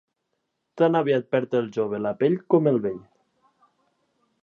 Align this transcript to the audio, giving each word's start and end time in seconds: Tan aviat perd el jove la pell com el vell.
Tan 0.81 0.97
aviat 0.99 1.27
perd 1.35 1.53
el 1.61 1.69
jove 1.77 2.01
la 2.07 2.17
pell 2.25 2.41
com 2.55 2.73
el 2.75 2.83
vell. 2.87 3.01